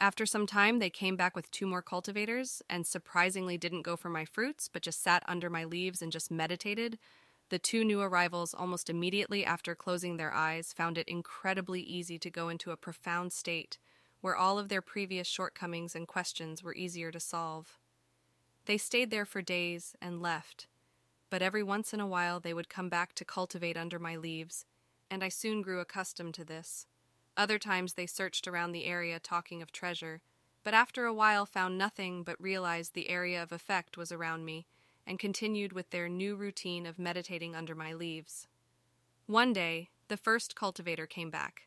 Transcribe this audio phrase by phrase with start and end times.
[0.00, 4.08] After some time, they came back with two more cultivators and surprisingly didn't go for
[4.08, 6.98] my fruits, but just sat under my leaves and just meditated.
[7.50, 12.30] The two new arrivals, almost immediately after closing their eyes, found it incredibly easy to
[12.30, 13.76] go into a profound state
[14.22, 17.78] where all of their previous shortcomings and questions were easier to solve.
[18.66, 20.66] They stayed there for days and left,
[21.28, 24.64] but every once in a while they would come back to cultivate under my leaves,
[25.10, 26.86] and I soon grew accustomed to this.
[27.40, 30.20] Other times they searched around the area talking of treasure,
[30.62, 34.66] but after a while found nothing but realized the area of effect was around me
[35.06, 38.46] and continued with their new routine of meditating under my leaves.
[39.24, 41.62] One day, the first cultivator came back.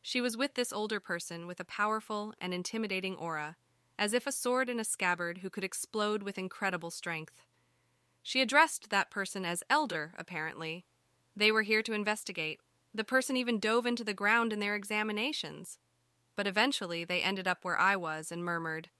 [0.00, 3.56] She was with this older person with a powerful and intimidating aura,
[3.98, 7.42] as if a sword in a scabbard who could explode with incredible strength.
[8.22, 10.86] She addressed that person as elder, apparently.
[11.36, 12.60] They were here to investigate,
[12.94, 15.78] the person even dove into the ground in their examinations.
[16.36, 18.90] But eventually they ended up where I was and murmured,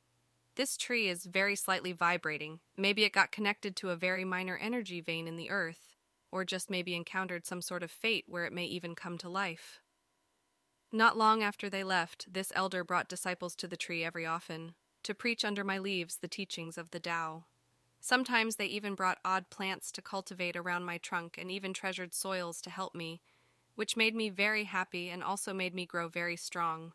[0.57, 2.61] This tree is very slightly vibrating.
[2.77, 5.95] Maybe it got connected to a very minor energy vein in the earth,
[6.31, 9.81] or just maybe encountered some sort of fate where it may even come to life.
[10.91, 15.15] Not long after they left, this elder brought disciples to the tree every often, to
[15.15, 17.45] preach under my leaves the teachings of the Tao.
[18.01, 22.61] Sometimes they even brought odd plants to cultivate around my trunk and even treasured soils
[22.63, 23.21] to help me
[23.79, 26.93] which made me very happy and also made me grow very strong.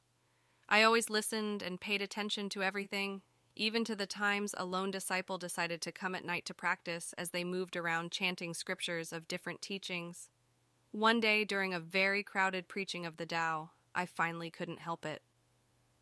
[0.67, 3.21] I always listened and paid attention to everything,
[3.55, 7.29] even to the times a lone disciple decided to come at night to practice as
[7.29, 10.27] they moved around chanting scriptures of different teachings.
[10.91, 15.21] One day, during a very crowded preaching of the Tao, I finally couldn't help it.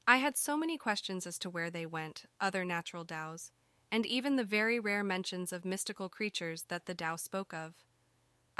[0.08, 3.52] I had so many questions as to where they went, other natural Taos,
[3.92, 7.76] and even the very rare mentions of mystical creatures that the Tao spoke of.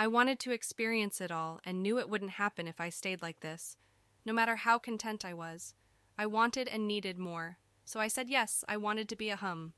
[0.02, 3.42] I wanted to experience it all and knew it wouldn't happen if I stayed like
[3.42, 3.78] this.
[4.26, 5.76] No matter how content I was,
[6.18, 9.74] I wanted and needed more, so I said yes, I wanted to be a hum.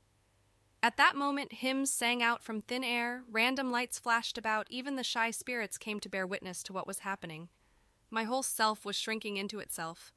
[0.82, 5.04] At that moment, hymns sang out from thin air, random lights flashed about, even the
[5.04, 7.50] shy spirits came to bear witness to what was happening.
[8.08, 10.10] My whole self was shrinking into itself.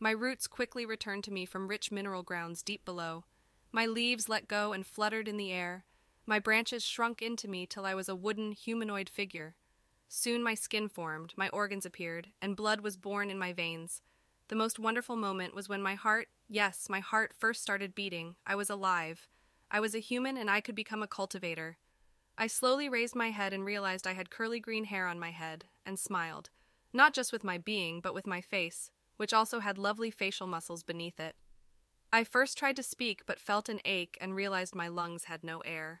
[0.00, 3.26] My roots quickly returned to me from rich mineral grounds deep below.
[3.70, 5.84] My leaves let go and fluttered in the air,
[6.32, 9.54] my branches shrunk into me till I was a wooden, humanoid figure.
[10.08, 14.00] Soon my skin formed, my organs appeared, and blood was born in my veins.
[14.48, 18.36] The most wonderful moment was when my heart, yes, my heart first started beating.
[18.46, 19.28] I was alive.
[19.70, 21.76] I was a human and I could become a cultivator.
[22.38, 25.66] I slowly raised my head and realized I had curly green hair on my head,
[25.84, 26.48] and smiled,
[26.94, 30.82] not just with my being, but with my face, which also had lovely facial muscles
[30.82, 31.36] beneath it.
[32.10, 35.58] I first tried to speak, but felt an ache and realized my lungs had no
[35.66, 36.00] air.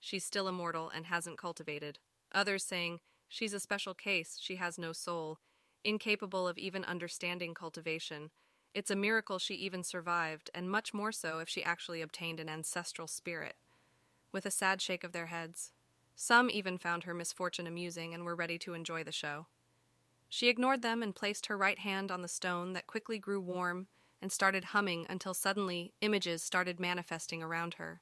[0.00, 1.98] She's still immortal and hasn't cultivated.
[2.32, 5.38] Others saying, She's a special case, she has no soul,
[5.84, 8.30] incapable of even understanding cultivation.
[8.74, 12.48] It's a miracle she even survived, and much more so if she actually obtained an
[12.48, 13.56] ancestral spirit.
[14.32, 15.72] With a sad shake of their heads.
[16.14, 19.46] Some even found her misfortune amusing and were ready to enjoy the show.
[20.28, 23.86] She ignored them and placed her right hand on the stone that quickly grew warm
[24.20, 28.00] and started humming until suddenly images started manifesting around her.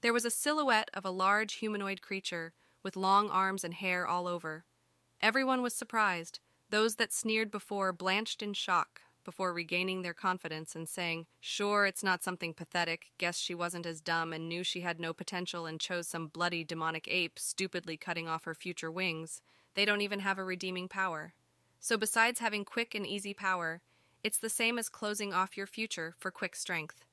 [0.00, 4.28] There was a silhouette of a large humanoid creature with long arms and hair all
[4.28, 4.64] over.
[5.20, 6.38] Everyone was surprised,
[6.70, 12.02] those that sneered before blanched in shock before regaining their confidence and saying, Sure, it's
[12.02, 13.10] not something pathetic.
[13.18, 16.64] Guess she wasn't as dumb and knew she had no potential and chose some bloody
[16.64, 19.42] demonic ape, stupidly cutting off her future wings.
[19.74, 21.34] They don't even have a redeeming power.
[21.80, 23.82] So, besides having quick and easy power,
[24.24, 27.04] it's the same as closing off your future for quick strength.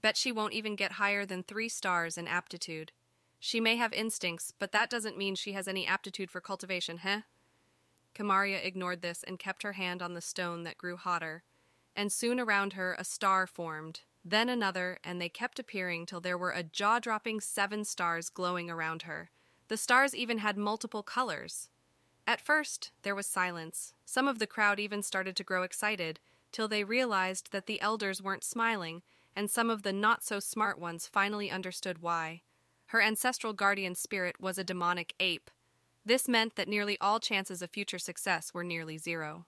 [0.00, 2.92] Bet she won't even get higher than three stars in aptitude.
[3.40, 7.22] She may have instincts, but that doesn't mean she has any aptitude for cultivation, heh?
[8.14, 11.44] Kamaria ignored this and kept her hand on the stone that grew hotter,
[11.94, 16.38] and soon around her a star formed, then another, and they kept appearing till there
[16.38, 19.30] were a jaw dropping seven stars glowing around her.
[19.68, 21.68] The stars even had multiple colors.
[22.26, 23.94] At first, there was silence.
[24.04, 26.20] Some of the crowd even started to grow excited,
[26.50, 29.02] till they realized that the elders weren't smiling
[29.38, 32.42] and some of the not so smart ones finally understood why.
[32.86, 35.48] Her ancestral guardian spirit was a demonic ape.
[36.04, 39.46] This meant that nearly all chances of future success were nearly zero.